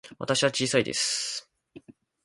[0.17, 1.47] 私は小さいです。